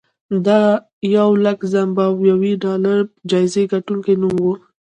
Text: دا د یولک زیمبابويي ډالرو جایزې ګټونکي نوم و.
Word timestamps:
دا 0.45 0.61
د 0.79 0.83
یولک 1.15 1.59
زیمبابويي 1.73 2.53
ډالرو 2.63 3.11
جایزې 3.31 3.63
ګټونکي 3.73 4.13
نوم 4.21 4.35
و. 4.43 4.47